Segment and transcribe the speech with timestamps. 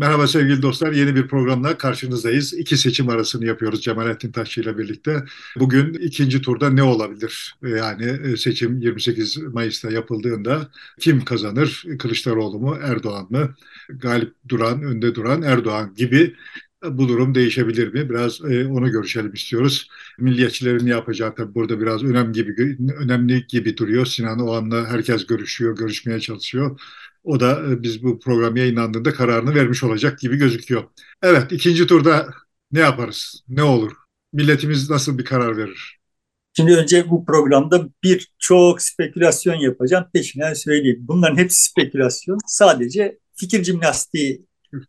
[0.00, 0.92] Merhaba sevgili dostlar.
[0.92, 2.54] Yeni bir programla karşınızdayız.
[2.54, 5.24] İki seçim arasını yapıyoruz Cemalettin Taşçı ile birlikte.
[5.56, 7.54] Bugün ikinci turda ne olabilir?
[7.62, 10.68] Yani e, seçim 28 Mayıs'ta yapıldığında
[11.00, 11.84] kim kazanır?
[11.98, 13.54] Kılıçdaroğlu mu, Erdoğan mı?
[13.88, 16.34] Galip duran, önde duran Erdoğan gibi
[16.84, 18.10] bu durum değişebilir mi?
[18.10, 19.88] Biraz e, onu görüşelim istiyoruz.
[20.18, 24.06] Milliyetçilerin ne yapacağı tabii burada biraz önemli gibi önemli gibi duruyor.
[24.06, 26.80] Sinan Oğan'la herkes görüşüyor, görüşmeye çalışıyor.
[27.24, 30.84] O da e, biz bu program yayınlandığında kararını vermiş olacak gibi gözüküyor.
[31.22, 32.28] Evet, ikinci turda
[32.72, 33.42] ne yaparız?
[33.48, 33.92] Ne olur?
[34.32, 36.00] Milletimiz nasıl bir karar verir?
[36.56, 40.06] Şimdi önce bu programda bir çok spekülasyon yapacağım.
[40.12, 40.98] Peşinden söyleyeyim.
[41.00, 42.38] Bunların hepsi spekülasyon.
[42.46, 44.46] Sadece fikir jimnastiği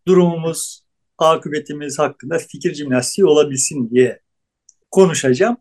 [0.07, 0.83] durumumuz,
[1.17, 4.19] akıbetimiz hakkında fikir jimnastiği olabilsin diye
[4.91, 5.57] konuşacağım.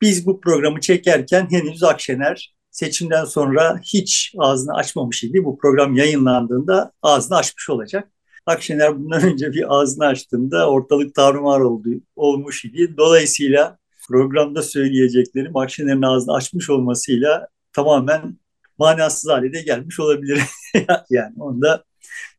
[0.00, 5.44] Biz bu programı çekerken henüz Akşener seçimden sonra hiç ağzını açmamış idi.
[5.44, 8.08] Bu program yayınlandığında ağzını açmış olacak.
[8.46, 12.94] Akşener bundan önce bir ağzını açtığında ortalık tarumar oldu, olmuş idi.
[12.96, 18.38] Dolayısıyla programda söyleyeceklerim Akşener'in ağzını açmış olmasıyla tamamen
[18.78, 20.40] manasız hale de gelmiş olabilir.
[21.10, 21.84] yani onu da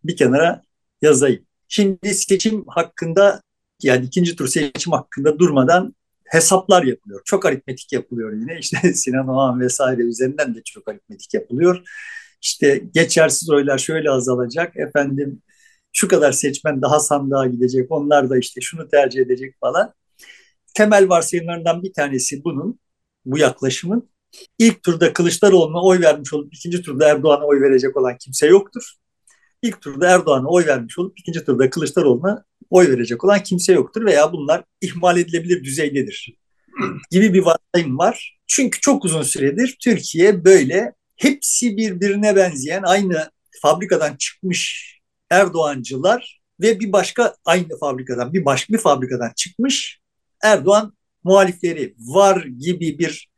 [0.04, 0.62] bir kenara
[1.02, 1.46] yazayım.
[1.68, 3.42] Şimdi seçim hakkında
[3.84, 5.96] yani ikinci tur seçim hakkında durmadan
[6.30, 7.22] hesaplar yapılıyor.
[7.26, 8.60] Çok aritmetik yapılıyor yine.
[8.60, 11.82] İşte Sinan Oğan vesaire üzerinden de çok aritmetik yapılıyor.
[12.42, 14.78] İşte geçersiz oylar şöyle azalacak.
[14.78, 15.42] Efendim
[15.94, 17.92] şu kadar seçmen daha sandığa gidecek.
[17.92, 19.94] Onlar da işte şunu tercih edecek falan.
[20.74, 22.80] Temel varsayımlarından bir tanesi bunun,
[23.26, 24.10] bu yaklaşımın.
[24.60, 28.94] İlk turda Kılıçdaroğlu'na oy vermiş olup ikinci turda Erdoğan'a oy verecek olan kimse yoktur.
[29.62, 34.34] İlk turda Erdoğan'a oy vermiş olup ikinci turda Kılıçdaroğlu'na oy verecek olan kimse yoktur veya
[34.34, 36.38] bunlar ihmal edilebilir düzeydedir
[37.12, 38.38] gibi bir varsayım var.
[38.48, 44.94] Çünkü çok uzun süredir Türkiye böyle hepsi birbirine benzeyen aynı fabrikadan çıkmış
[45.30, 50.00] Erdoğancılar ve bir başka aynı fabrikadan bir başka bir fabrikadan çıkmış
[50.44, 53.30] Erdoğan muhalifleri var gibi bir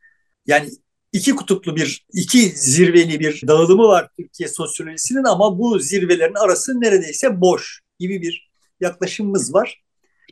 [0.46, 0.70] yani
[1.12, 7.40] iki kutuplu bir, iki zirveli bir dağılımı var Türkiye sosyolojisinin ama bu zirvelerin arası neredeyse
[7.40, 8.49] boş gibi bir
[8.80, 9.82] yaklaşımımız var.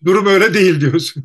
[0.04, 1.24] Durum öyle değil diyorsun.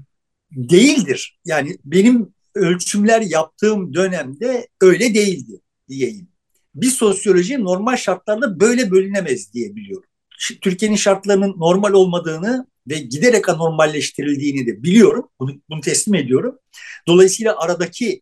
[0.51, 1.39] Değildir.
[1.45, 6.28] Yani benim ölçümler yaptığım dönemde öyle değildi diyeyim.
[6.75, 10.09] Bir sosyoloji normal şartlarda böyle bölünemez diye biliyorum.
[10.62, 15.29] Türkiye'nin şartlarının normal olmadığını ve giderek anormalleştirildiğini de biliyorum.
[15.39, 16.59] Bunu, bunu teslim ediyorum.
[17.07, 18.22] Dolayısıyla aradaki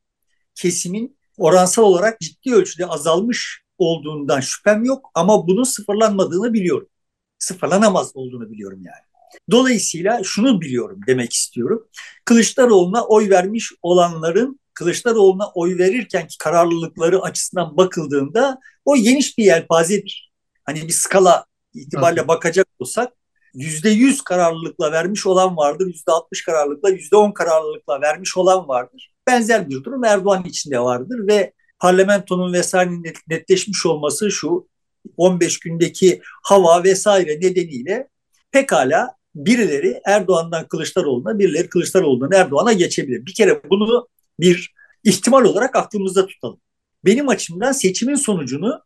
[0.56, 6.88] kesimin oransal olarak ciddi ölçüde azalmış olduğundan şüphem yok ama bunun sıfırlanmadığını biliyorum
[7.42, 9.36] sıfırlanamaz olduğunu biliyorum yani.
[9.52, 11.88] Dolayısıyla şunu biliyorum demek istiyorum.
[12.26, 20.32] Kılıçdaroğlu'na oy vermiş olanların Kılıçdaroğlu'na oy verirken ki kararlılıkları açısından bakıldığında o geniş bir yelpazedir.
[20.64, 23.14] Hani bir skala itibariyle bakacak olsak
[23.54, 29.12] yüzde yüz kararlılıkla vermiş olan vardır, yüzde altmış kararlılıkla, yüzde on kararlılıkla vermiş olan vardır.
[29.28, 34.68] Benzer bir durum Erdoğan içinde vardır ve parlamentonun vesairenin netleşmiş olması şu
[35.18, 38.08] 15 gündeki hava vesaire nedeniyle
[38.52, 43.26] pekala birileri Erdoğan'dan Kılıçdaroğlu'na, birileri Kılıçdaroğlu'ndan Erdoğan'a geçebilir.
[43.26, 44.08] Bir kere bunu
[44.40, 44.74] bir
[45.04, 46.60] ihtimal olarak aklımızda tutalım.
[47.06, 48.82] Benim açımdan seçimin sonucunu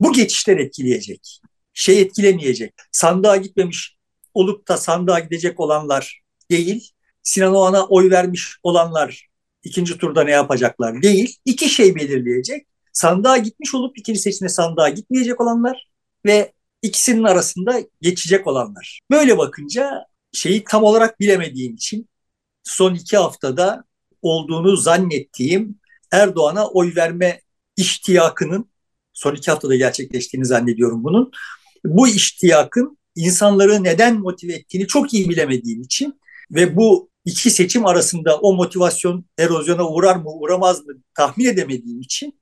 [0.00, 1.40] bu geçişler etkileyecek.
[1.74, 2.74] Şey etkilemeyecek.
[2.92, 3.96] Sandığa gitmemiş
[4.34, 6.90] olup da sandığa gidecek olanlar değil.
[7.22, 9.28] Sinan Oğan'a oy vermiş olanlar
[9.62, 11.36] ikinci turda ne yapacaklar değil.
[11.44, 15.88] İki şey belirleyecek sandığa gitmiş olup ikinci seçimde sandığa gitmeyecek olanlar
[16.26, 16.52] ve
[16.82, 19.00] ikisinin arasında geçecek olanlar.
[19.10, 22.08] Böyle bakınca şeyi tam olarak bilemediğim için
[22.62, 23.84] son iki haftada
[24.22, 25.78] olduğunu zannettiğim
[26.12, 27.40] Erdoğan'a oy verme
[27.76, 28.70] iştiyakının
[29.12, 31.30] son iki haftada gerçekleştiğini zannediyorum bunun.
[31.84, 36.20] Bu iştiyakın insanları neden motive ettiğini çok iyi bilemediğim için
[36.50, 42.39] ve bu iki seçim arasında o motivasyon erozyona uğrar mı uğramaz mı tahmin edemediğim için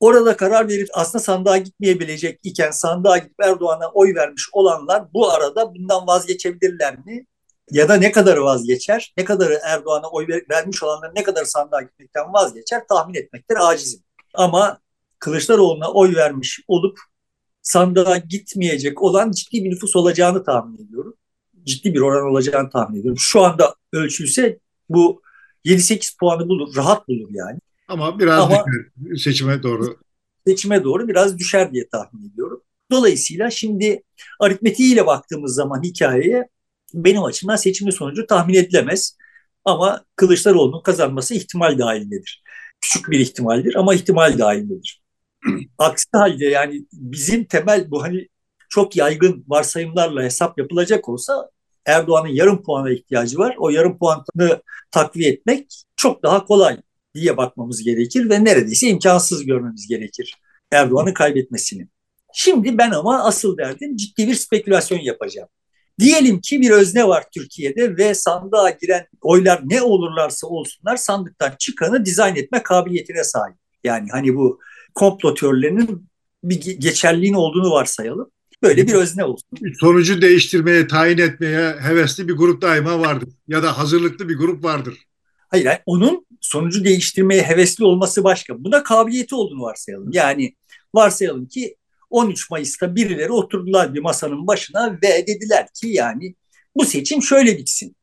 [0.00, 5.74] Orada karar verip aslında sandığa gitmeyebilecek iken sandığa gidip Erdoğan'a oy vermiş olanlar bu arada
[5.74, 7.26] bundan vazgeçebilirler mi?
[7.70, 9.14] Ya da ne kadar vazgeçer?
[9.16, 12.86] Ne kadar Erdoğan'a oy vermiş olanlar ne kadar sandığa gitmekten vazgeçer?
[12.88, 14.00] Tahmin etmektir acizim.
[14.34, 14.78] Ama
[15.18, 16.98] Kılıçdaroğlu'na oy vermiş olup
[17.62, 21.14] sandığa gitmeyecek olan ciddi bir nüfus olacağını tahmin ediyorum.
[21.64, 23.18] Ciddi bir oran olacağını tahmin ediyorum.
[23.20, 24.58] Şu anda ölçülse
[24.88, 25.22] bu
[25.64, 27.58] 7-8 puanı bulur, rahat bulur yani.
[27.88, 29.96] Ama biraz Ama düşer, seçime doğru.
[30.46, 32.62] Seçime doğru biraz düşer diye tahmin ediyorum.
[32.90, 34.02] Dolayısıyla şimdi
[34.40, 36.48] aritmetiğiyle baktığımız zaman hikayeye
[36.94, 39.16] benim açımdan seçimin sonucu tahmin edilemez.
[39.64, 42.42] Ama Kılıçdaroğlu'nun kazanması ihtimal dahilindedir.
[42.80, 45.02] Küçük bir ihtimaldir ama ihtimal dahilindedir.
[45.78, 48.28] Aksi halde yani bizim temel bu hani
[48.68, 51.50] çok yaygın varsayımlarla hesap yapılacak olsa
[51.86, 53.56] Erdoğan'ın yarım puana ihtiyacı var.
[53.58, 56.80] O yarım puanı takviye etmek çok daha kolay
[57.16, 60.34] diye bakmamız gerekir ve neredeyse imkansız görmemiz gerekir
[60.72, 61.88] Erdoğan'ın kaybetmesini.
[62.34, 65.48] Şimdi ben ama asıl derdim ciddi bir spekülasyon yapacağım.
[66.00, 72.04] Diyelim ki bir özne var Türkiye'de ve sandığa giren oylar ne olurlarsa olsunlar sandıktan çıkanı
[72.04, 73.56] dizayn etme kabiliyetine sahip.
[73.84, 74.60] Yani hani bu
[74.94, 76.08] komplo teorilerinin
[76.44, 78.30] bir geçerliğin olduğunu varsayalım.
[78.62, 79.48] Böyle bir özne olsun.
[79.80, 83.28] Sonucu değiştirmeye, tayin etmeye hevesli bir grup daima vardır.
[83.48, 84.94] Ya da hazırlıklı bir grup vardır.
[85.48, 88.64] Hayır, yani onun sonucu değiştirmeye hevesli olması başka.
[88.64, 90.10] Buna kabiliyeti olduğunu varsayalım.
[90.12, 90.54] Yani
[90.94, 91.76] varsayalım ki
[92.10, 96.34] 13 Mayıs'ta birileri oturdular bir masanın başına ve dediler ki yani
[96.76, 97.96] bu seçim şöyle bitsin.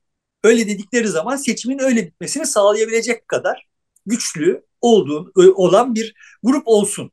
[0.43, 3.67] Öyle dedikleri zaman seçimin öyle bitmesini sağlayabilecek kadar
[4.05, 6.13] güçlü olduğun olan bir
[6.43, 7.11] grup olsun.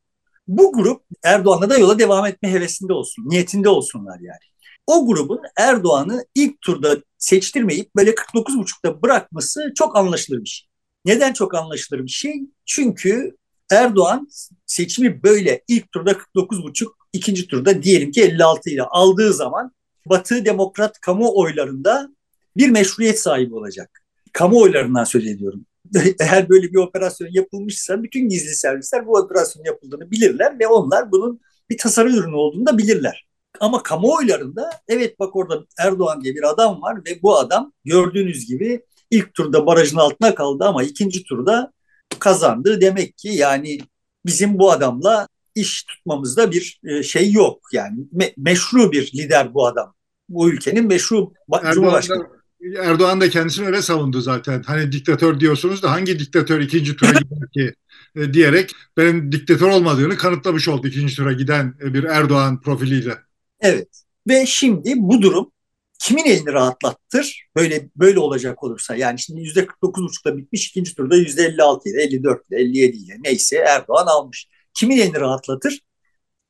[0.49, 4.51] Bu grup Erdoğan'la da yola devam etme hevesinde olsun, niyetinde olsunlar yani.
[4.87, 10.70] O grubun Erdoğan'ı ilk turda seçtirmeyip böyle 49,5'ta bırakması çok anlaşılır bir şey.
[11.05, 12.43] Neden çok anlaşılır bir şey?
[12.67, 13.37] Çünkü
[13.71, 14.29] Erdoğan
[14.67, 19.73] seçimi böyle ilk turda 49,5, ikinci turda diyelim ki 56 ile aldığı zaman
[20.07, 22.09] Batı Demokrat kamuoylarında
[22.57, 24.03] bir meşruiyet sahibi olacak.
[24.33, 25.67] Kamuoylarından söz ediyorum.
[26.21, 31.41] Eğer böyle bir operasyon yapılmışsa bütün gizli servisler bu operasyon yapıldığını bilirler ve onlar bunun
[31.71, 33.27] bir tasarı ürünü olduğunu da bilirler.
[33.61, 38.85] Ama kamuoylarında evet bak orada Erdoğan diye bir adam var ve bu adam gördüğünüz gibi
[39.11, 41.73] ilk turda barajın altına kaldı ama ikinci turda
[42.19, 42.81] kazandı.
[42.81, 43.79] Demek ki yani
[44.27, 47.61] bizim bu adamla iş tutmamızda bir e, şey yok.
[47.73, 49.95] Yani me- meşru bir lider bu adam.
[50.29, 52.21] Bu ülkenin meşru Erdoğan Cumhurbaşkanı.
[52.21, 54.63] Da, Erdoğan da kendisini öyle savundu zaten.
[54.63, 57.75] Hani diktatör diyorsunuz da hangi diktatör ikinci tura gider ki
[58.17, 63.19] e, diyerek benim diktatör olmadığını kanıtlamış oldu ikinci tura giden e, bir Erdoğan profiliyle.
[63.61, 63.89] Evet.
[64.29, 65.51] Ve şimdi bu durum
[66.01, 67.49] kimin elini rahatlattır?
[67.57, 72.51] Böyle böyle olacak olursa yani şimdi yüzde 49,5'da bitmiş ikinci turda yüzde 56 ile 54
[72.51, 74.49] ile 57 ile neyse Erdoğan almış.
[74.75, 75.81] Kimin elini rahatlatır?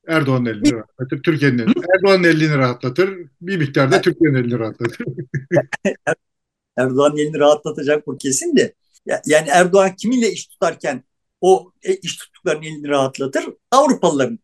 [0.07, 1.23] Erdoğan'ın elini rahatlatır.
[1.23, 1.73] Türkiye'nin elini.
[1.95, 3.17] Erdoğan'ın elini rahatlatır.
[3.41, 4.97] Bir miktarda Türkiye'nin elini rahatlatır.
[6.77, 8.73] Erdoğan'ın elini rahatlatacak bu kesin de.
[9.25, 11.03] Yani Erdoğan kiminle iş tutarken
[11.41, 13.45] o e, iş tuttuklarının elini rahatlatır.
[13.71, 14.39] Avrupalıların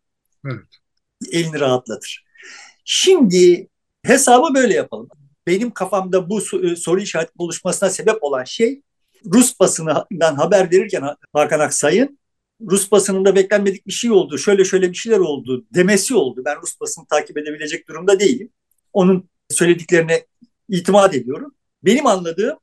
[0.45, 0.65] evet.
[1.31, 2.25] elini rahatlatır.
[2.86, 3.68] Şimdi
[4.07, 5.09] hesabı böyle yapalım.
[5.48, 8.81] Benim kafamda bu e, soru işareti oluşmasına sebep olan şey
[9.25, 12.19] Rus basından haber verirken Hakan Aksay'ın
[12.62, 16.42] Rus basınında beklenmedik bir şey oldu, şöyle şöyle bir şeyler oldu demesi oldu.
[16.45, 18.50] Ben Rus basını takip edebilecek durumda değilim.
[18.94, 20.25] Onun söylediklerine
[20.69, 21.56] itimat ediyorum.
[21.83, 22.57] Benim anladığım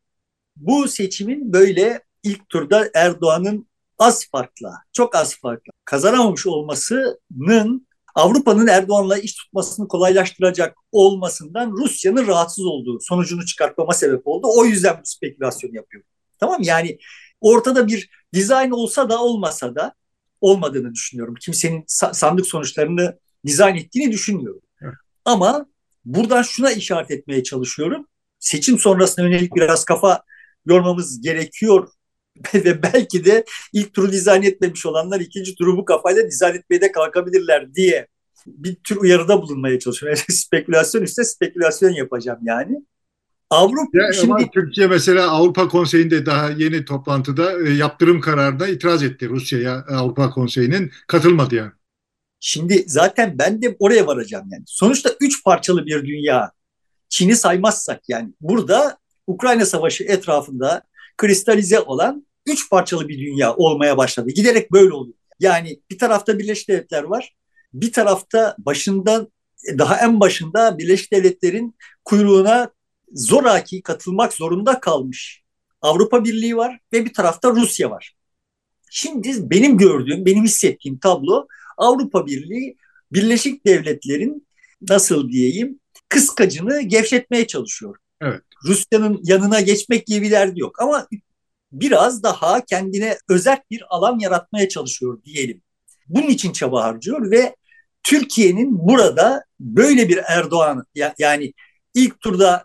[0.56, 3.68] bu seçimin böyle ilk turda Erdoğan'ın
[3.98, 12.64] az farkla, çok az farkla kazanamamış olmasının Avrupa'nın Erdoğan'la iş tutmasını kolaylaştıracak olmasından Rusya'nın rahatsız
[12.64, 14.46] olduğu sonucunu çıkartmama sebep oldu.
[14.56, 16.08] O yüzden bu spekülasyonu yapıyorum.
[16.40, 16.98] Tamam yani
[17.40, 19.94] ortada bir dizayn olsa da olmasa da
[20.40, 21.34] olmadığını düşünüyorum.
[21.40, 24.62] Kimsenin sandık sonuçlarını dizayn ettiğini düşünmüyorum.
[24.82, 24.94] Evet.
[25.24, 25.66] Ama
[26.04, 28.06] buradan şuna işaret etmeye çalışıyorum.
[28.38, 30.22] Seçim sonrasına yönelik biraz kafa
[30.66, 31.88] yormamız gerekiyor
[32.54, 36.92] ve belki de ilk turu dizayn etmemiş olanlar ikinci turu bu kafayla dizayn etmeye de
[36.92, 38.06] kalkabilirler diye
[38.46, 40.18] bir tür uyarıda bulunmaya çalışıyorum.
[40.28, 42.84] Yani spekülasyon üstüne spekülasyon yapacağım yani.
[43.50, 49.28] Avrupa ya, şimdi Türkiye mesela Avrupa Konseyi'nde daha yeni toplantıda e, yaptırım kararına itiraz etti
[49.28, 51.72] Rusya'ya Avrupa Konseyi'nin katılmadı yani.
[52.40, 54.62] Şimdi zaten ben de oraya varacağım yani.
[54.66, 56.52] Sonuçta üç parçalı bir dünya.
[57.08, 60.82] Çin'i saymazsak yani burada Ukrayna Savaşı etrafında
[61.16, 64.30] kristalize olan üç parçalı bir dünya olmaya başladı.
[64.30, 65.16] Giderek böyle oluyor.
[65.40, 67.36] Yani bir tarafta Birleşik Devletler var.
[67.72, 69.28] Bir tarafta başında
[69.78, 72.70] daha en başında Birleşik Devletler'in kuyruğuna
[73.12, 75.42] zoraki katılmak zorunda kalmış
[75.80, 78.16] Avrupa Birliği var ve bir tarafta Rusya var.
[78.90, 82.76] Şimdi benim gördüğüm, benim hissettiğim tablo Avrupa Birliği
[83.12, 84.46] Birleşik Devletler'in
[84.88, 87.96] nasıl diyeyim kıskacını gevşetmeye çalışıyor.
[88.24, 88.42] Evet.
[88.64, 91.06] Rusya'nın yanına geçmek gibi bir derdi yok ama
[91.72, 95.62] biraz daha kendine özel bir alan yaratmaya çalışıyor diyelim.
[96.08, 97.56] Bunun için çaba harcıyor ve
[98.02, 100.84] Türkiye'nin burada böyle bir Erdoğan
[101.18, 101.52] yani
[101.94, 102.64] ilk turda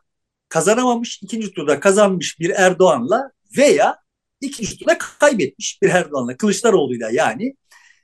[0.50, 3.98] kazanamamış, ikinci turda kazanmış bir Erdoğan'la veya
[4.42, 7.56] ikinci turda kaybetmiş bir Erdoğan'la, Kılıçdaroğlu'yla yani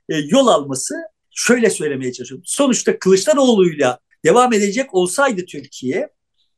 [0.08, 0.94] e, yol alması
[1.34, 2.44] şöyle söylemeye çalışıyorum.
[2.46, 6.15] Sonuçta Kılıçdaroğlu'yla devam edecek olsaydı Türkiye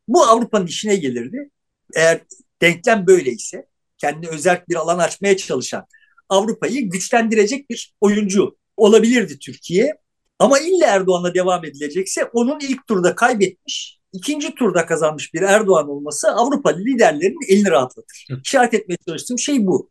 [0.08, 1.50] bu Avrupa'nın işine gelirdi.
[1.94, 2.20] Eğer
[2.62, 3.66] denklem böyleyse
[3.98, 5.86] kendine özel bir alan açmaya çalışan
[6.28, 9.94] Avrupa'yı güçlendirecek bir oyuncu olabilirdi Türkiye.
[10.38, 16.28] Ama illa Erdoğan'la devam edilecekse onun ilk turda kaybetmiş, ikinci turda kazanmış bir Erdoğan olması
[16.28, 18.26] Avrupa liderlerinin elini rahatlatır.
[18.44, 19.90] İşaret etmeye çalıştığım şey bu.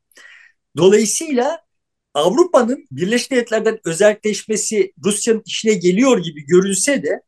[0.77, 1.59] Dolayısıyla
[2.13, 7.21] Avrupa'nın Birleşik Devletler'den özelleşmesi Rusya'nın işine geliyor gibi görünse de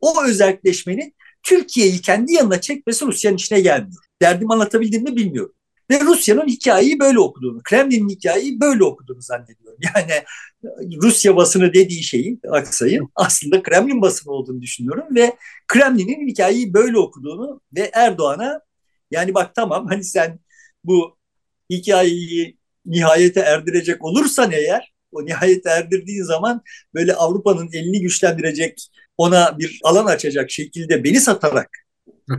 [0.00, 4.04] o özelleşmenin Türkiye'yi kendi yanına çekmesi Rusya'nın işine gelmiyor.
[4.22, 5.54] Derdimi anlatabildim mi bilmiyorum.
[5.90, 9.78] Ve Rusya'nın hikayeyi böyle okuduğunu, Kremlin'in hikayeyi böyle okuduğunu zannediyorum.
[9.94, 10.12] Yani
[11.02, 15.36] Rusya basını dediği şeyin aksayın aslında Kremlin basını olduğunu düşünüyorum ve
[15.68, 18.60] Kremlin'in hikayeyi böyle okuduğunu ve Erdoğan'a
[19.10, 20.38] yani bak tamam hani sen
[20.84, 21.16] bu
[21.70, 26.62] hikayeyi nihayete erdirecek olursan eğer o nihayete erdirdiğin zaman
[26.94, 31.70] böyle Avrupa'nın elini güçlendirecek ona bir alan açacak şekilde beni satarak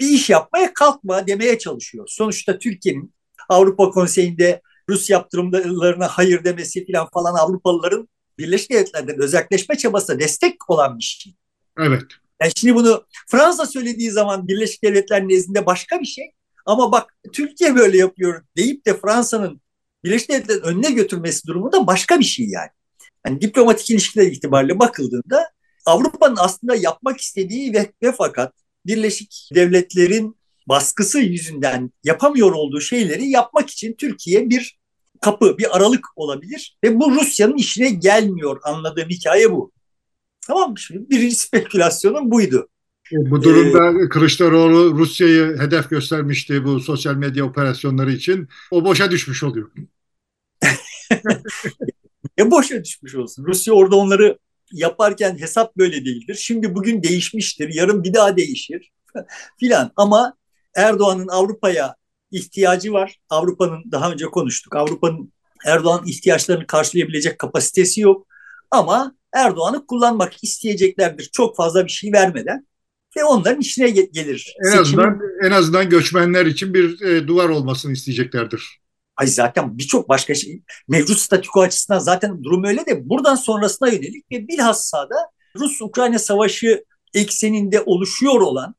[0.00, 2.06] bir iş yapmaya kalkma demeye çalışıyor.
[2.08, 3.14] Sonuçta Türkiye'nin
[3.48, 10.98] Avrupa Konseyi'nde Rus yaptırımlarına hayır demesi falan falan Avrupalıların Birleşik Devletler'den özelleşme çabasına destek olan
[10.98, 11.34] bir şey.
[11.78, 12.02] Evet.
[12.42, 16.32] Yani şimdi bunu Fransa söylediği zaman Birleşik Devletler nezdinde başka bir şey.
[16.66, 19.60] Ama bak Türkiye böyle yapıyor deyip de Fransa'nın
[20.04, 22.70] Birleşik Devletler'in önüne götürmesi durumu da başka bir şey yani.
[23.26, 25.50] Yani diplomatik ilişkiler itibariyle bakıldığında
[25.86, 28.52] Avrupa'nın aslında yapmak istediği ve, ve fakat
[28.86, 30.36] Birleşik Devletler'in
[30.68, 34.78] baskısı yüzünden yapamıyor olduğu şeyleri yapmak için Türkiye bir
[35.20, 36.78] kapı, bir aralık olabilir.
[36.84, 39.72] Ve bu Rusya'nın işine gelmiyor anladığım hikaye bu.
[40.46, 40.78] Tamam mı?
[40.78, 42.68] Şimdi birinci spekülasyonum buydu.
[43.12, 48.48] E, bu durumda ee, Kılıçdaroğlu Rusya'yı hedef göstermişti bu sosyal medya operasyonları için.
[48.70, 49.70] O boşa düşmüş oluyor.
[52.38, 53.44] ya boşa düşmüş olsun.
[53.44, 54.38] Rusya orada onları
[54.72, 56.34] yaparken hesap böyle değildir.
[56.34, 58.92] Şimdi bugün değişmiştir, yarın bir daha değişir
[59.60, 59.92] filan.
[59.96, 60.34] Ama
[60.76, 61.96] Erdoğan'ın Avrupa'ya
[62.30, 63.16] ihtiyacı var.
[63.30, 64.76] Avrupa'nın daha önce konuştuk.
[64.76, 65.32] Avrupa'nın
[65.66, 68.26] Erdoğan ihtiyaçlarını karşılayabilecek kapasitesi yok.
[68.70, 72.66] Ama Erdoğan'ı kullanmak isteyeceklerdir çok fazla bir şey vermeden
[73.16, 74.54] ve onların işine gelir.
[74.72, 78.80] En azından en azından göçmenler için bir e, duvar olmasını isteyeceklerdir.
[79.16, 84.32] Ay zaten birçok başka şey mevcut statüko açısından zaten durum öyle de buradan sonrasına yönelik
[84.32, 85.16] ve bilhassa da
[85.58, 88.74] Rus-Ukrayna savaşı ekseninde oluşuyor olan,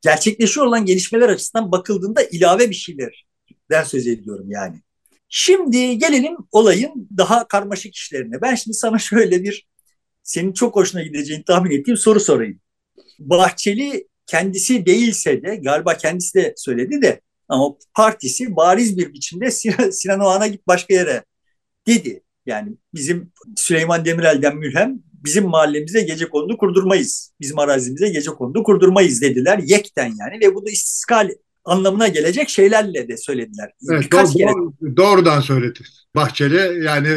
[0.00, 4.80] gerçekleşiyor olan gelişmeler açısından bakıldığında ilave bir şeylerden söz ediyorum yani.
[5.28, 8.42] Şimdi gelelim olayın daha karmaşık işlerine.
[8.42, 9.66] Ben şimdi sana şöyle bir
[10.22, 12.60] senin çok hoşuna gideceğini tahmin ettiğim soru sorayım.
[13.18, 19.90] Bahçeli kendisi değilse de galiba kendisi de söyledi de ama partisi bariz bir biçimde Sinan,
[19.90, 21.24] Sinan Oğan'a git başka yere
[21.86, 22.22] dedi.
[22.46, 27.32] Yani bizim Süleyman Demirel'den mülhem bizim mahallemize gece kondu kurdurmayız.
[27.40, 31.30] Bizim arazimize gece kondu kurdurmayız dediler yekten yani ve bu da istiskal
[31.64, 33.72] anlamına gelecek şeylerle de söylediler.
[33.90, 34.96] Evet, Birkaç doğru, kere...
[34.96, 35.80] doğrudan söyledi.
[36.14, 37.08] Bahçeli yani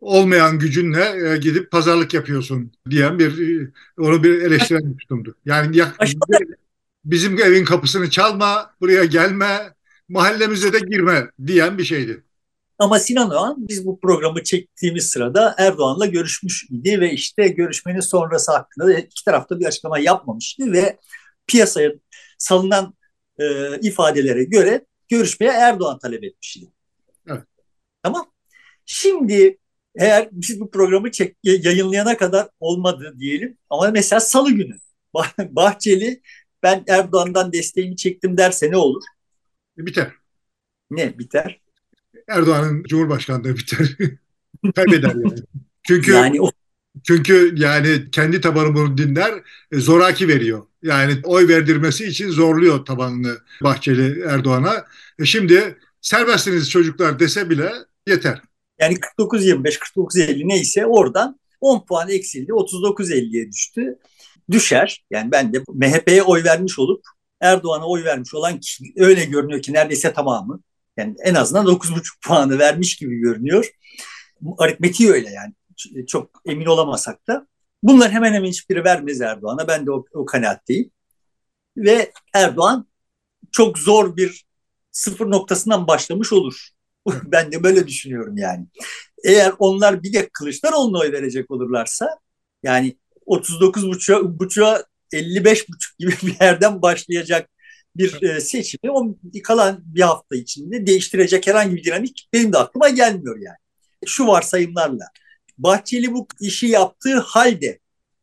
[0.00, 5.36] olmayan gücünle e, gidip pazarlık yapıyorsun diyen bir e, onu bir eleştiren tutumdu.
[5.44, 5.94] Yani ya,
[7.04, 9.74] bizim evin kapısını çalma, buraya gelme,
[10.08, 12.22] mahallemize de girme diyen bir şeydi.
[12.78, 18.52] Ama Sinan Oğan biz bu programı çektiğimiz sırada Erdoğan'la görüşmüş idi ve işte görüşmenin sonrası
[18.52, 20.98] hakkında iki tarafta bir açıklama yapmamıştı ve
[21.46, 21.92] piyasaya
[22.38, 22.94] salınan
[23.38, 23.44] e,
[23.80, 26.66] ifadelere göre görüşmeye Erdoğan talep etmişti.
[27.28, 27.42] Evet.
[28.02, 28.30] Tamam.
[28.86, 29.58] Şimdi
[29.96, 34.78] eğer biz bu programı çek, yayınlayana kadar olmadı diyelim ama mesela salı günü
[35.38, 36.22] Bahçeli
[36.62, 39.02] ben Erdoğan'dan desteğimi çektim derse ne olur?
[39.78, 40.12] Biter.
[40.90, 41.60] Ne biter?
[42.28, 43.96] Erdoğan'ın Cumhurbaşkanlığı biter.
[44.74, 45.34] Kaybeder yani.
[45.82, 46.50] Çünkü yani o...
[47.04, 49.42] çünkü yani kendi tabanı bunu dinler,
[49.72, 50.66] e, zoraki veriyor.
[50.82, 54.84] Yani oy verdirmesi için zorluyor tabanını Bahçeli Erdoğan'a.
[55.18, 57.72] E şimdi serbestsiniz çocuklar dese bile
[58.06, 58.42] yeter.
[58.80, 62.52] Yani 49-25, 49-50 neyse oradan 10 puan eksildi.
[62.52, 63.98] 39-50'ye düştü.
[64.50, 65.04] Düşer.
[65.10, 67.04] Yani ben de MHP'ye oy vermiş olup
[67.40, 70.60] Erdoğan'a oy vermiş olan kişi öyle görünüyor ki neredeyse tamamı.
[70.96, 73.70] Yani en azından 9,5 puanı vermiş gibi görünüyor.
[74.58, 75.54] Aritmetiği öyle yani.
[76.06, 77.46] Çok emin olamasak da.
[77.82, 79.68] Bunlar hemen hemen hiçbiri vermez Erdoğan'a.
[79.68, 80.90] Ben de o, o kanaatteyim.
[81.76, 82.86] Ve Erdoğan
[83.52, 84.46] çok zor bir
[84.92, 86.68] sıfır noktasından başlamış olur.
[87.24, 88.66] ben de böyle düşünüyorum yani.
[89.24, 92.18] Eğer onlar bir de Kılıçdaroğlu'na oy verecek olurlarsa
[92.62, 97.50] yani 39 buçuğa, buçuğa 55 buçuk gibi bir yerden başlayacak
[97.96, 102.88] bir e, seçimi o kalan bir hafta içinde değiştirecek herhangi bir dinamik benim de aklıma
[102.88, 103.56] gelmiyor yani.
[104.06, 105.04] Şu varsayımlarla.
[105.58, 107.78] Bahçeli bu işi yaptığı halde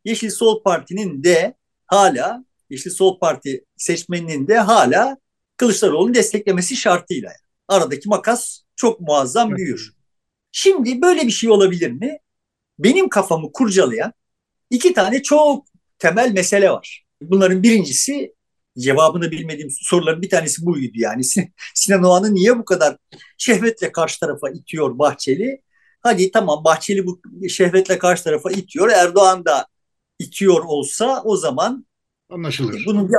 [0.05, 5.17] Yeşil Sol Parti'nin de hala Yeşil Sol Parti seçmeninin de hala
[5.57, 7.31] Kılıçdaroğlu'nu desteklemesi şartıyla.
[7.67, 9.93] Aradaki makas çok muazzam büyür.
[10.51, 12.19] Şimdi böyle bir şey olabilir mi?
[12.79, 14.13] benim kafamı kurcalayan
[14.69, 15.65] iki tane çok
[15.99, 17.05] temel mesele var.
[17.21, 18.33] Bunların birincisi
[18.77, 21.21] cevabını bilmediğim soruların bir tanesi buydu yani.
[21.73, 22.97] Sinan Oğan'ı niye bu kadar
[23.37, 25.61] şehvetle karşı tarafa itiyor Bahçeli?
[26.01, 28.89] Hadi tamam Bahçeli bu şehvetle karşı tarafa itiyor.
[28.89, 29.67] Erdoğan da
[30.19, 31.85] itiyor olsa o zaman
[32.29, 32.83] anlaşılır.
[32.85, 33.15] Bunun bir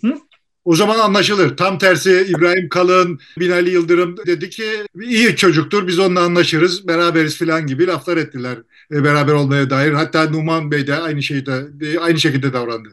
[0.00, 0.18] Hı?
[0.64, 1.56] O zaman anlaşılır.
[1.56, 7.66] Tam tersi İbrahim Kalın, Binali Yıldırım dedi ki iyi çocuktur biz onunla anlaşırız beraberiz falan
[7.66, 8.58] gibi laflar ettiler
[8.92, 9.92] e, beraber olmaya dair.
[9.92, 11.52] Hatta Numan Bey de aynı şeyde
[12.00, 12.88] aynı şekilde davrandı.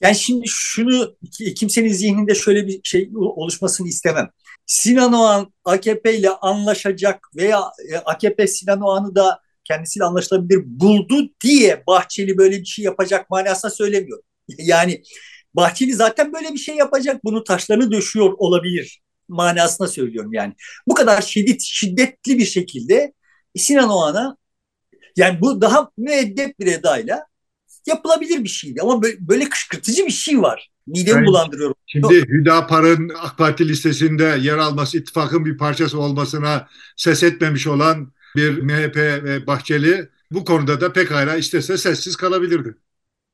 [0.00, 1.16] Yani şimdi şunu
[1.56, 4.30] kimsenin zihninde şöyle bir şey oluşmasını istemem.
[4.66, 7.60] Sinan Oğan AKP ile anlaşacak veya
[7.92, 13.70] e, AKP Sinan Oğan'ı da kendisiyle anlaşılabilir buldu diye Bahçeli böyle bir şey yapacak manasına
[13.70, 14.22] söylemiyor.
[14.58, 15.02] Yani
[15.54, 17.24] Bahçeli zaten böyle bir şey yapacak.
[17.24, 20.54] Bunu taşlarını döşüyor olabilir manasına söylüyorum yani.
[20.88, 23.12] Bu kadar şiddet, şiddetli bir şekilde
[23.56, 24.36] Sinan Oğan'a
[25.16, 27.26] yani bu daha müeddep bir edayla
[27.86, 28.82] yapılabilir bir şeydi.
[28.82, 30.70] Ama böyle, böyle kışkırtıcı bir şey var.
[30.86, 31.74] Midemi yani, bulandırıyorum.
[31.86, 38.62] Şimdi Hüdapar'ın AK Parti listesinde yer alması, ittifakın bir parçası olmasına ses etmemiş olan bir
[38.62, 42.74] MHP ve Bahçeli bu konuda da pekala istese sessiz kalabilirdi.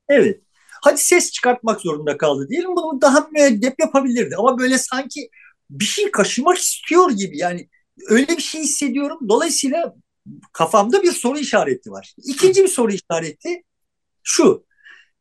[0.09, 0.41] Evet.
[0.83, 2.77] Hadi ses çıkartmak zorunda kaldı diyelim.
[2.77, 4.37] Bunu daha müeddep yapabilirdi.
[4.39, 5.29] Ama böyle sanki
[5.71, 7.39] bir şey kaşımak istiyor gibi.
[7.39, 7.69] Yani
[8.09, 9.19] öyle bir şey hissediyorum.
[9.29, 9.95] Dolayısıyla
[10.52, 12.14] kafamda bir soru işareti var.
[12.25, 13.62] İkinci bir soru işareti
[14.23, 14.67] şu.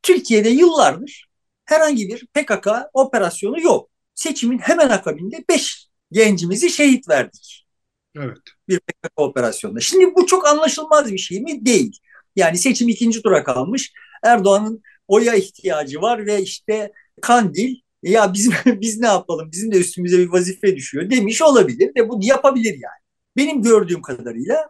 [0.03, 1.31] Türkiye'de yıllardır
[1.65, 3.89] herhangi bir PKK operasyonu yok.
[4.15, 7.67] Seçimin hemen akabinde beş gencimizi şehit verdik.
[8.15, 8.37] Evet.
[8.67, 9.79] Bir PKK operasyonunda.
[9.79, 11.65] Şimdi bu çok anlaşılmaz bir şey mi?
[11.65, 11.99] Değil.
[12.35, 13.93] Yani seçim ikinci tura kalmış.
[14.23, 16.91] Erdoğan'ın oya ihtiyacı var ve işte
[17.21, 22.09] Kandil ya biz biz ne yapalım bizim de üstümüze bir vazife düşüyor demiş olabilir de
[22.09, 23.01] bunu yapabilir yani.
[23.37, 24.69] Benim gördüğüm kadarıyla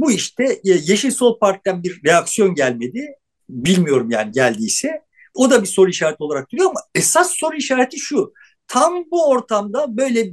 [0.00, 3.06] bu işte Yeşil Sol Parti'den bir reaksiyon gelmedi.
[3.48, 5.02] Bilmiyorum yani geldiyse.
[5.34, 8.32] O da bir soru işareti olarak duruyor ama esas soru işareti şu.
[8.66, 10.30] Tam bu ortamda böyle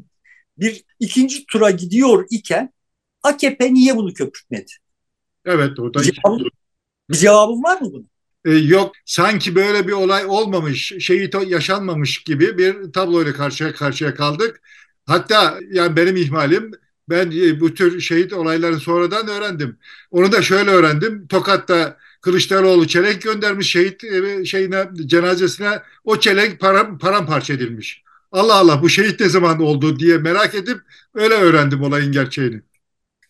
[0.58, 2.74] bir ikinci tura gidiyor iken
[3.24, 4.72] AKP niye bunu köpürtmedi?
[5.46, 6.50] Evet o da cevabın,
[7.10, 8.10] bir cevabın var mı bunun?
[8.46, 14.62] e, yok sanki böyle bir olay olmamış, şehit yaşanmamış gibi bir tabloyla karşıya karşıya kaldık.
[15.06, 16.72] Hatta yani benim ihmalim
[17.10, 19.78] ben e, bu tür şehit olayların sonradan öğrendim.
[20.12, 21.28] Onu da şöyle öğrendim.
[21.28, 28.04] Tokat'ta Kılıçdaroğlu çelenk göndermiş şehit e, şeyine cenazesine o çelenk param, paramparça edilmiş.
[28.32, 30.78] Allah Allah bu şehit ne zaman oldu diye merak edip
[31.14, 32.62] öyle öğrendim olayın gerçeğini.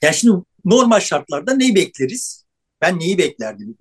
[0.01, 2.45] Ya şimdi normal şartlarda neyi bekleriz?
[2.81, 3.77] Ben neyi beklerdim?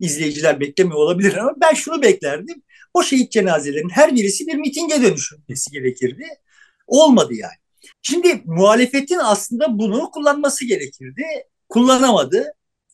[0.00, 2.62] İzleyiciler beklemiyor olabilir ama ben şunu beklerdim.
[2.94, 6.24] O şehit cenazelerin her birisi bir mitinge dönüşmesi gerekirdi.
[6.86, 7.61] Olmadı yani.
[8.02, 11.22] Şimdi muhalefetin aslında bunu kullanması gerekirdi.
[11.68, 12.44] Kullanamadı.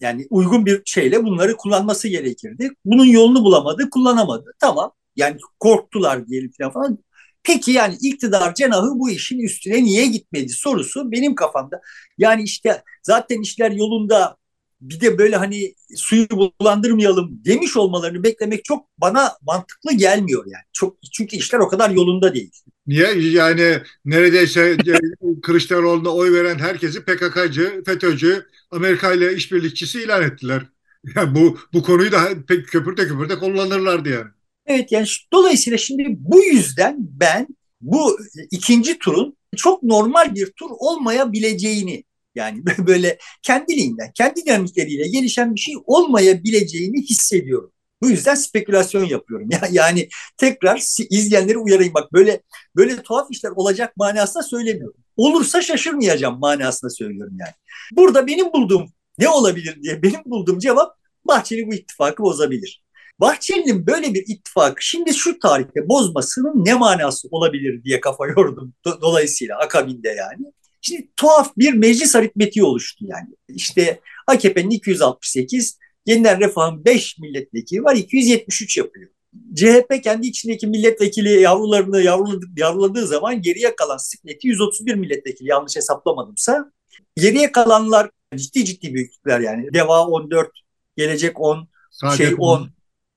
[0.01, 2.71] Yani uygun bir şeyle bunları kullanması gerekirdi.
[2.85, 4.53] Bunun yolunu bulamadı, kullanamadı.
[4.61, 4.93] Tamam.
[5.17, 6.99] Yani korktular diyelim falan.
[7.43, 11.81] Peki yani iktidar cenahı bu işin üstüne niye gitmedi sorusu benim kafamda.
[12.19, 14.37] Yani işte zaten işler yolunda
[14.81, 20.65] bir de böyle hani suyu bulandırmayalım demiş olmalarını beklemek çok bana mantıklı gelmiyor yani.
[20.73, 22.53] Çok çünkü işler o kadar yolunda değil.
[22.89, 23.31] Niye?
[23.31, 30.63] Yani neredeyse e, Kılıçdaroğlu'na oy veren herkesi PKK'cı, FETÖ'cü, Amerika ile işbirlikçisi ilan ettiler.
[31.17, 34.31] Yani bu bu konuyu da pek köpürte köpürte kullanırlardı yani.
[34.67, 37.47] Evet yani dolayısıyla şimdi bu yüzden ben
[37.81, 38.19] bu
[38.51, 45.75] ikinci turun çok normal bir tur olmayabileceğini yani böyle kendiliğinden, kendi dinamikleriyle gelişen bir şey
[45.87, 47.73] olmayabileceğini hissediyorum.
[48.03, 49.49] Bu yüzden spekülasyon yapıyorum.
[49.71, 51.95] Yani tekrar izleyenleri uyarayım.
[51.95, 52.41] Bak böyle
[52.77, 55.01] böyle tuhaf işler olacak manasında söylemiyorum.
[55.17, 57.53] Olursa şaşırmayacağım manasında söylüyorum yani.
[57.93, 62.83] Burada benim bulduğum ne olabilir diye benim bulduğum cevap Bahçeli bu ittifakı bozabilir.
[63.21, 68.75] Bahçeli'nin böyle bir ittifakı şimdi şu tarihte bozmasının ne manası olabilir diye kafa yordum.
[68.85, 70.53] Dolayısıyla akabinde yani.
[70.81, 73.29] Şimdi tuhaf bir meclis aritmetiği oluştu yani.
[73.49, 75.79] İşte AKP'nin 268,
[76.09, 79.11] Yeniden Refah'ın 5 milletvekili var 273 yapıyor.
[79.55, 86.73] CHP kendi içindeki milletvekili yavrularını yavruladı, yavruladığı zaman geriye kalan sıkleti 131 milletvekili yanlış hesaplamadımsa.
[87.17, 89.75] Geriye kalanlar ciddi ciddi büyüklükler yani.
[89.75, 90.49] Deva 14,
[90.97, 92.71] Gelecek 10, Saadet şey 10,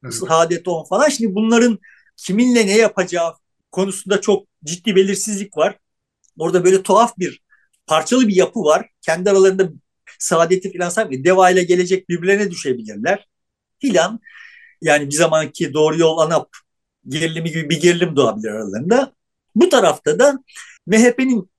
[0.04, 0.14] evet.
[0.14, 1.10] Saadet 10 falan.
[1.10, 1.80] Şimdi bunların
[2.18, 3.34] kiminle ne yapacağı
[3.72, 5.78] konusunda çok ciddi belirsizlik var.
[6.38, 7.42] Orada böyle tuhaf bir
[7.88, 8.90] parçalı bir yapı var.
[9.02, 9.70] Kendi aralarında
[10.24, 11.24] saadeti filan saymıyor.
[11.24, 13.28] Deva ile gelecek birbirlerine düşebilirler
[13.80, 14.20] filan.
[14.82, 16.50] Yani bir zamanki doğru yol ANAP
[17.08, 19.14] gerilimi gibi bir gerilim doğabilir aralarında.
[19.56, 20.44] Bu tarafta da
[20.88, 21.52] MHP'nin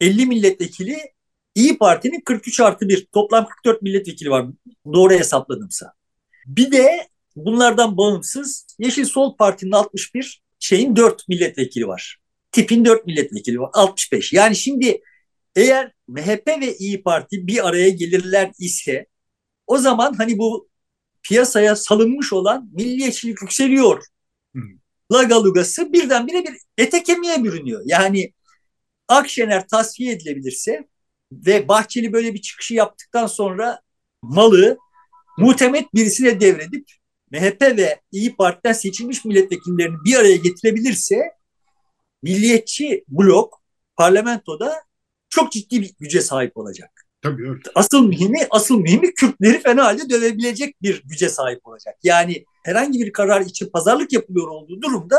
[0.00, 0.98] 50 milletvekili
[1.58, 4.46] İyi Parti'nin 43 artı 1 toplam 44 milletvekili var
[4.92, 5.92] doğru hesapladımsa.
[6.46, 12.20] Bir de bunlardan bağımsız Yeşil Sol Parti'nin 61 şeyin 4 milletvekili var.
[12.52, 14.32] Tipin 4 milletvekili var 65.
[14.32, 15.00] Yani şimdi
[15.56, 19.06] eğer MHP ve İyi Parti bir araya gelirler ise
[19.66, 20.68] o zaman hani bu
[21.22, 24.04] piyasaya salınmış olan milliyetçilik yükseliyor.
[24.54, 24.78] Hmm.
[25.12, 27.82] Lagalugası birdenbire bir ete kemiğe bürünüyor.
[27.84, 28.32] Yani
[29.08, 30.88] Akşener tasfiye edilebilirse
[31.32, 33.80] ve Bahçeli böyle bir çıkışı yaptıktan sonra
[34.22, 34.78] malı
[35.38, 36.84] muhtemet birisine devredip
[37.30, 41.16] MHP ve İyi Parti'den seçilmiş milletvekillerini bir araya getirebilirse
[42.22, 43.62] milliyetçi blok
[43.96, 44.74] parlamentoda
[45.28, 46.90] çok ciddi bir güce sahip olacak.
[47.22, 47.60] Tabii öyle.
[47.74, 51.94] Asıl mühimi, asıl mühimi Kürtleri fena halde dövebilecek bir güce sahip olacak.
[52.02, 55.18] Yani herhangi bir karar için pazarlık yapılıyor olduğu durumda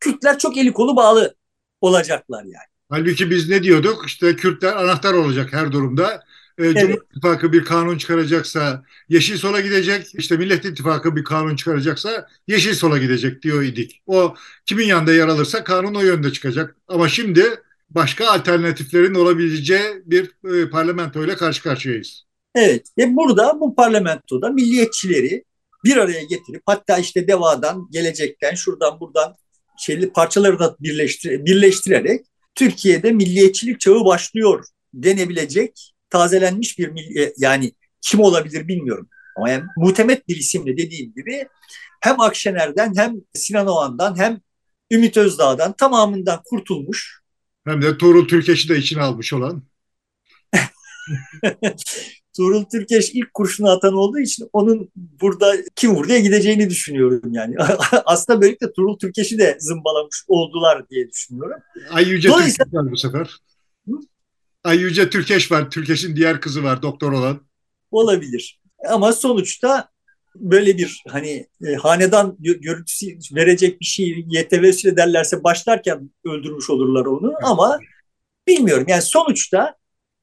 [0.00, 1.34] Kürtler çok eli kolu bağlı
[1.80, 2.70] olacaklar yani.
[2.90, 4.04] Halbuki biz ne diyorduk?
[4.06, 6.24] İşte Kürtler anahtar olacak her durumda.
[6.58, 6.80] Ee, evet.
[6.80, 10.14] Cumhur İttifakı bir kanun çıkaracaksa Yeşil Sol'a gidecek.
[10.14, 14.02] İşte Millet İttifakı bir kanun çıkaracaksa Yeşil Sol'a gidecek diyor idik.
[14.06, 14.34] O
[14.66, 16.76] kimin yanında yer alırsa kanun o yönde çıkacak.
[16.88, 22.24] Ama şimdi başka alternatiflerin olabileceği bir e, parlamentoyla karşı karşıyayız.
[22.54, 25.44] Evet ve burada bu parlamentoda milliyetçileri
[25.84, 29.34] bir araya getirip hatta işte devadan, gelecekten, şuradan buradan
[29.78, 38.20] şeyli parçaları da birleştir birleştirerek Türkiye'de milliyetçilik çağı başlıyor denebilecek tazelenmiş bir milli, yani kim
[38.20, 39.08] olabilir bilmiyorum.
[39.36, 41.46] Ama yani muhtemet bir isimle dediğim gibi
[42.00, 44.40] hem Akşener'den hem Sinan Oğan'dan hem
[44.90, 47.19] Ümit Özdağ'dan tamamından kurtulmuş.
[47.64, 49.62] Hem de Tuğrul Türkeş'i de içine almış olan.
[52.36, 57.56] Tuğrul Türkeş ilk kurşunu atan olduğu için onun burada kim vurduya gideceğini düşünüyorum yani.
[58.04, 61.60] Aslında böylelikle Tuğrul Türkeş'i de zımbalamış oldular diye düşünüyorum.
[61.90, 62.64] Ay Yüce Dolayısıyla...
[62.64, 63.36] Türkeş var bu sefer.
[63.88, 63.92] Hı?
[64.64, 65.70] Ay Yüce Türkeş var.
[65.70, 67.40] Türkeş'in diğer kızı var doktor olan.
[67.90, 68.60] Olabilir.
[68.88, 69.89] Ama sonuçta
[70.34, 77.32] böyle bir hani e, hanedan görüntüsü verecek bir şey YTV'siyle derlerse başlarken öldürmüş olurlar onu
[77.32, 77.44] evet.
[77.44, 77.78] ama
[78.46, 79.74] bilmiyorum yani sonuçta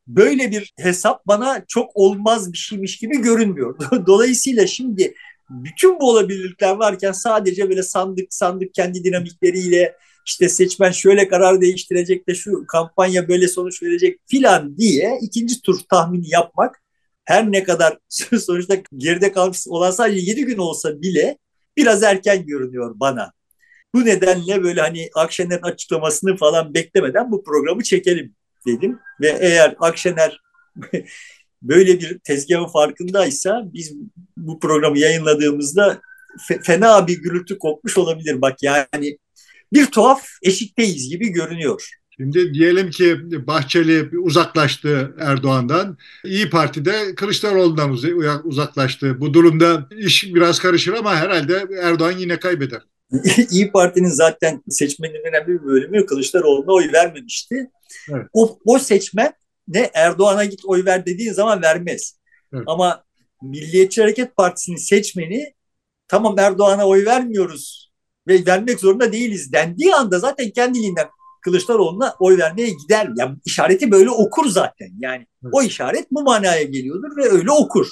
[0.07, 3.77] böyle bir hesap bana çok olmaz bir şeymiş gibi görünmüyor.
[4.07, 5.13] Dolayısıyla şimdi
[5.49, 12.27] bütün bu olabilirlikler varken sadece böyle sandık sandık kendi dinamikleriyle işte seçmen şöyle karar değiştirecek
[12.27, 16.83] de şu kampanya böyle sonuç verecek filan diye ikinci tur tahmini yapmak
[17.27, 17.97] her ne kadar
[18.39, 21.37] sonuçta geride kalmış olan sadece 7 gün olsa bile
[21.77, 23.31] biraz erken görünüyor bana.
[23.95, 28.35] Bu nedenle böyle hani Akşener'in açıklamasını falan beklemeden bu programı çekelim
[28.67, 28.99] dedim.
[29.21, 30.41] Ve eğer Akşener
[31.61, 33.93] böyle bir tezgahın farkındaysa biz
[34.37, 36.01] bu programı yayınladığımızda
[36.63, 38.41] fena bir gürültü kopmuş olabilir.
[38.41, 39.17] Bak yani
[39.73, 41.89] bir tuhaf eşikteyiz gibi görünüyor.
[42.19, 45.97] Şimdi diyelim ki Bahçeli uzaklaştı Erdoğan'dan.
[46.25, 47.97] İyi Parti'de Kılıçdaroğlu'ndan
[48.43, 49.21] uzaklaştı.
[49.21, 52.81] Bu durumda iş biraz karışır ama herhalde Erdoğan yine kaybeder.
[53.51, 57.69] İyi Parti'nin zaten seçmenin önemli bir bölümü Kılıçdaroğlu'na oy vermemişti.
[58.09, 58.25] Evet.
[58.33, 59.33] O, o seçmen
[59.67, 62.17] ne Erdoğan'a git oy ver dediğin zaman vermez.
[62.53, 62.63] Evet.
[62.67, 63.03] Ama
[63.41, 65.53] Milliyetçi Hareket Partisi'nin seçmeni
[66.07, 67.91] tamam Erdoğan'a oy vermiyoruz
[68.27, 71.07] ve vermek zorunda değiliz dendiği anda zaten kendiliğinden
[71.41, 73.09] Kılıçdaroğlu'na oy vermeye gider.
[73.17, 74.89] Yani işareti böyle okur zaten.
[74.99, 75.53] Yani evet.
[75.53, 77.87] o işaret bu manaya geliyordur ve öyle okur.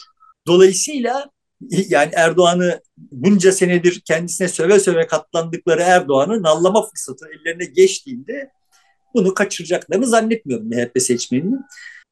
[0.47, 1.29] Dolayısıyla
[1.69, 8.51] yani Erdoğan'ı bunca senedir kendisine söve söve katlandıkları Erdoğan'ı nallama fırsatı ellerine geçtiğinde
[9.13, 11.59] bunu kaçıracaklarını zannetmiyorum MHP seçmeninin.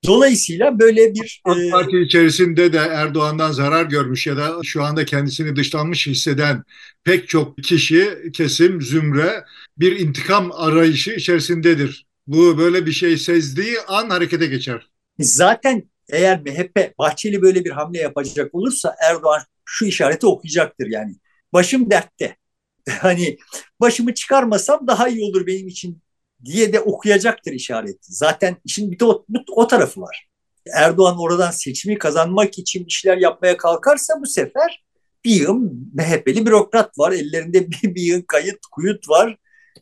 [0.07, 1.41] Dolayısıyla böyle bir...
[1.45, 6.63] AK e, Parti içerisinde de Erdoğan'dan zarar görmüş ya da şu anda kendisini dışlanmış hisseden
[7.03, 9.43] pek çok kişi, kesim, zümre
[9.77, 12.05] bir intikam arayışı içerisindedir.
[12.27, 14.89] Bu böyle bir şey sezdiği an harekete geçer.
[15.19, 21.15] Zaten eğer MHP Bahçeli böyle bir hamle yapacak olursa Erdoğan şu işareti okuyacaktır yani.
[21.53, 22.35] Başım dertte.
[22.89, 23.37] Hani
[23.79, 26.02] başımı çıkarmasam daha iyi olur benim için
[26.45, 28.13] diye de okuyacaktır işareti.
[28.13, 29.25] Zaten işin bir de o,
[29.56, 30.27] o tarafı var.
[30.73, 34.84] Erdoğan oradan seçimi kazanmak için işler yapmaya kalkarsa bu sefer
[35.25, 37.12] bir yığın MHP'li bürokrat var.
[37.12, 39.38] Ellerinde bir, bir yığın kayıt, kuyut var.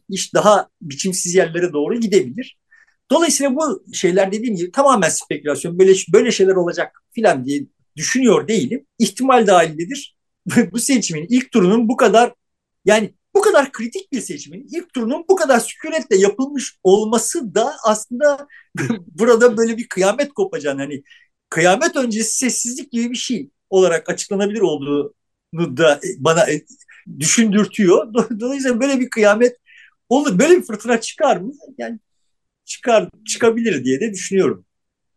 [0.10, 2.58] İş daha biçimsiz yerlere doğru gidebilir.
[3.12, 5.80] Dolayısıyla bu şeyler dediğim gibi tamamen spekülasyon.
[5.80, 7.62] Böyle böyle şeyler olacak filan diye
[7.96, 8.86] düşünüyor değilim.
[9.00, 10.18] İhtimal dahilindedir.
[10.72, 12.34] bu seçimin ilk turunun bu kadar
[12.86, 18.48] yani bu kadar kritik bir seçimin ilk turunun bu kadar sükunetle yapılmış olması da aslında
[19.08, 21.04] burada böyle bir kıyamet kopacağını hani
[21.50, 25.14] kıyamet öncesi sessizlik gibi bir şey olarak açıklanabilir olduğunu
[25.78, 26.62] da bana e,
[27.20, 28.14] düşündürtüyor.
[28.40, 29.58] Dolayısıyla böyle bir kıyamet
[30.10, 30.40] olur.
[30.40, 31.54] Böyle bir fırtına çıkar mı?
[31.78, 32.00] Yani
[32.66, 34.66] çıkar çıkabilir diye de düşünüyorum.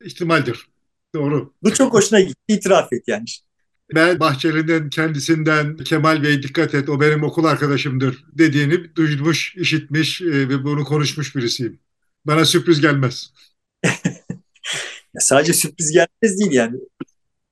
[0.04, 0.68] ihtimaldir.
[1.14, 1.54] Doğru.
[1.62, 2.40] Bu çok hoşuna gitti.
[2.48, 3.24] İtiraf et yani.
[3.94, 10.48] Ben Bahçeli'nin kendisinden Kemal Bey dikkat et o benim okul arkadaşımdır dediğini duymuş, işitmiş e,
[10.48, 11.80] ve bunu konuşmuş birisiyim.
[12.24, 13.32] Bana sürpriz gelmez.
[15.18, 16.76] Sadece sürpriz gelmez değil yani.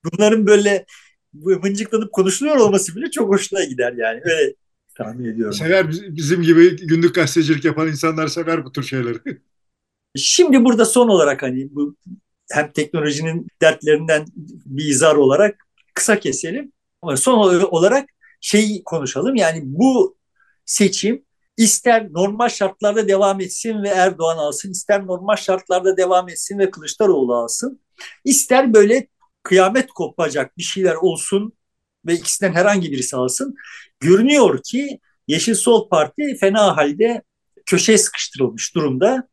[0.05, 0.87] Bunların böyle
[1.33, 4.21] mıncıklanıp konuşuluyor olması bile çok hoşuna gider yani.
[4.25, 4.55] Öyle
[4.95, 5.55] tahmin ediyorum.
[5.55, 9.19] Sever bizim gibi günlük gazetecilik yapan insanlar sever bu tür şeyleri.
[10.17, 11.97] Şimdi burada son olarak hani bu
[12.53, 14.27] hem teknolojinin dertlerinden
[14.67, 16.73] bir izar olarak kısa keselim.
[17.17, 19.35] Son olarak şeyi konuşalım.
[19.35, 20.17] Yani bu
[20.65, 21.25] seçim
[21.57, 27.35] ister normal şartlarda devam etsin ve Erdoğan alsın, ister normal şartlarda devam etsin ve Kılıçdaroğlu
[27.35, 27.81] alsın,
[28.25, 29.09] ister böyle
[29.43, 31.53] kıyamet kopacak bir şeyler olsun
[32.07, 33.55] ve ikisinden herhangi birisi alsın.
[34.01, 37.23] Görünüyor ki Yeşil Sol Parti fena halde
[37.67, 39.29] köşeye sıkıştırılmış durumda.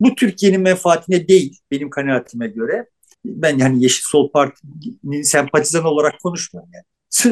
[0.00, 2.86] Bu Türkiye'nin menfaatine değil benim kanaatime göre.
[3.24, 6.84] Ben yani Yeşil Sol Parti'nin sempatizan olarak konuşmuyorum yani.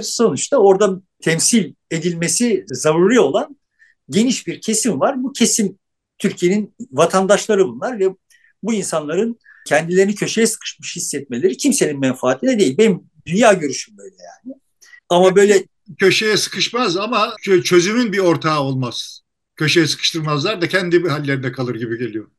[0.03, 3.57] Sonuçta orada temsil edilmesi zaruri olan
[4.11, 5.23] geniş bir kesim var.
[5.23, 5.79] Bu kesim
[6.19, 8.09] Türkiye'nin vatandaşları bunlar ve
[8.63, 12.79] bu insanların kendilerini köşeye sıkışmış hissetmeleri kimsenin menfaatine değil.
[12.79, 14.57] Benim dünya görüşüm böyle yani.
[15.09, 15.65] Ama böyle
[15.99, 19.21] köşeye sıkışmaz ama çözümün bir ortağı olmaz.
[19.57, 22.31] Köşeye sıkıştırmazlar da kendi hallerinde kalır gibi geliyor.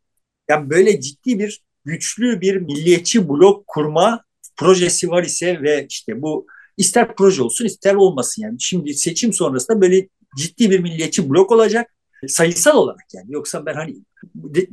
[0.49, 4.23] Yani böyle ciddi bir güçlü bir milliyetçi blok kurma
[4.58, 6.47] projesi var ise ve işte bu
[6.78, 8.56] ister proje olsun ister olmasın yani.
[8.60, 11.91] Şimdi seçim sonrasında böyle ciddi bir milliyetçi blok olacak
[12.28, 13.26] sayısal olarak yani.
[13.30, 13.95] Yoksa ben hani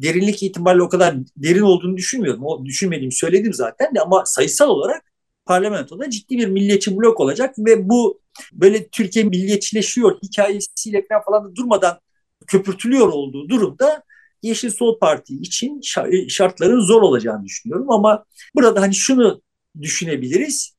[0.03, 2.44] derinlik itibariyle o kadar derin olduğunu düşünmüyorum.
[2.44, 5.03] O düşünmediğimi söyledim zaten de ama sayısal olarak
[5.46, 8.20] parlamentoda ciddi bir milliyetçi blok olacak ve bu
[8.53, 11.98] böyle Türkiye milliyetçileşiyor hikayesiyle falan da durmadan
[12.46, 14.03] köpürtülüyor olduğu durumda
[14.44, 15.80] Yeşil Sol Parti için
[16.28, 19.42] şartların zor olacağını düşünüyorum ama burada hani şunu
[19.80, 20.74] düşünebiliriz.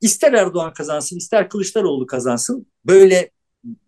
[0.00, 2.66] İster Erdoğan kazansın, ister Kılıçdaroğlu kazansın.
[2.84, 3.30] Böyle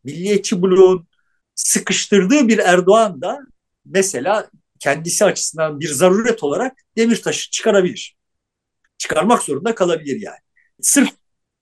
[0.05, 1.07] milliyetçi bloğun
[1.55, 3.38] sıkıştırdığı bir Erdoğan da
[3.85, 8.16] mesela kendisi açısından bir zaruret olarak Demirtaş'ı çıkarabilir.
[8.99, 10.38] Çıkarmak zorunda kalabilir yani.
[10.81, 11.11] Sırf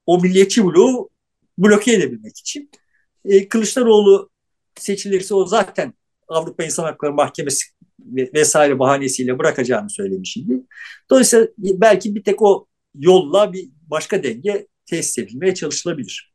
[0.06, 1.10] o milliyetçi bloğu
[1.58, 2.70] bloke edebilmek için.
[3.24, 4.30] E, Kılıçdaroğlu
[4.78, 5.94] seçilirse o zaten
[6.30, 7.64] Avrupa İnsan Hakları Mahkemesi
[8.34, 10.44] vesaire bahanesiyle bırakacağını söylemişti.
[11.10, 16.32] Dolayısıyla belki bir tek o yolla bir başka denge tesis edilmeye çalışılabilir.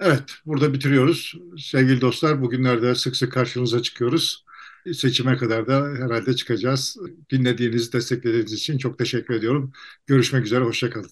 [0.00, 1.34] Evet, burada bitiriyoruz.
[1.58, 4.44] Sevgili dostlar, bugünlerde sık sık karşınıza çıkıyoruz.
[4.92, 6.96] Seçime kadar da herhalde çıkacağız.
[7.30, 9.72] Dinlediğiniz, desteklediğiniz için çok teşekkür ediyorum.
[10.06, 11.10] Görüşmek üzere, hoşçakalın.